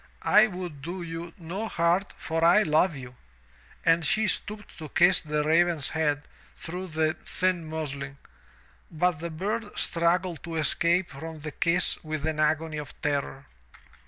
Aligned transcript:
I 0.23 0.47
would 0.47 0.81
do 0.81 1.03
you 1.03 1.31
no 1.37 1.67
hurt 1.67 2.11
for 2.13 2.43
I 2.43 2.63
love 2.63 2.95
you. 2.95 3.15
And 3.85 4.03
she 4.03 4.25
stooped 4.27 4.75
to 4.79 4.89
kiss 4.89 5.21
the 5.21 5.43
raven's 5.43 5.89
head 5.89 6.23
through 6.55 6.87
the 6.87 7.15
thin 7.23 7.69
muslin, 7.69 8.17
but 8.89 9.19
the 9.19 9.29
bird 9.29 9.77
struggled 9.77 10.41
to 10.41 10.55
escape 10.55 11.11
from 11.11 11.41
the 11.41 11.51
kiss 11.51 12.03
with 12.03 12.25
an 12.25 12.39
agony 12.39 12.77
of 12.79 12.99
terror. 13.03 13.45